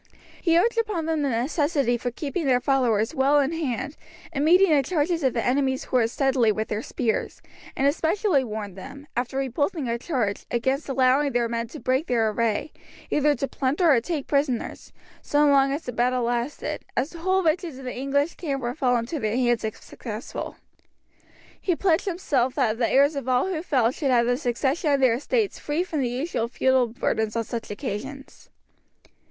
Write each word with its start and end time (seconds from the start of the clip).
He 0.41 0.57
urged 0.57 0.79
upon 0.79 1.05
them 1.05 1.21
the 1.21 1.29
necessity 1.29 1.95
for 1.95 2.09
keeping 2.09 2.47
their 2.47 2.59
followers 2.59 3.13
well 3.13 3.39
in 3.39 3.51
hand, 3.51 3.95
and 4.33 4.43
meeting 4.43 4.75
the 4.75 4.81
charges 4.81 5.21
of 5.21 5.33
the 5.35 5.45
enemy's 5.45 5.83
horse 5.83 6.11
steadily 6.11 6.51
with 6.51 6.69
their 6.69 6.81
spears; 6.81 7.39
and 7.77 7.85
especially 7.85 8.43
warned 8.43 8.75
them, 8.75 9.05
after 9.15 9.37
repulsing 9.37 9.87
a 9.87 9.99
charge, 9.99 10.47
against 10.49 10.89
allowing 10.89 11.31
their 11.33 11.47
men 11.47 11.67
to 11.67 11.79
break 11.79 12.07
their 12.07 12.31
array, 12.31 12.71
either 13.11 13.35
to 13.35 13.47
plunder 13.47 13.91
or 13.91 14.01
take 14.01 14.25
prisoners, 14.25 14.91
so 15.21 15.45
long 15.45 15.71
as 15.71 15.83
the 15.83 15.91
battle 15.91 16.23
lasted, 16.23 16.83
as 16.97 17.11
the 17.11 17.19
whole 17.19 17.43
riches 17.43 17.77
of 17.77 17.85
the 17.85 17.95
English 17.95 18.33
camp 18.37 18.59
would 18.63 18.79
fall 18.79 18.97
into 18.97 19.19
their 19.19 19.37
hands 19.37 19.63
if 19.63 19.77
successful. 19.79 20.55
He 21.61 21.75
pledged 21.75 22.05
himself 22.05 22.55
that 22.55 22.79
the 22.79 22.89
heirs 22.89 23.15
of 23.15 23.29
all 23.29 23.49
who 23.53 23.61
fell 23.61 23.91
should 23.91 24.09
have 24.09 24.25
the 24.25 24.35
succession 24.37 24.91
of 24.93 24.99
their 24.99 25.13
estates 25.13 25.59
free 25.59 25.83
from 25.83 26.01
the 26.01 26.09
usual 26.09 26.47
feudal 26.47 26.87
burdens 26.87 27.35
on 27.35 27.43
such 27.43 27.69
occasions. 27.69 28.49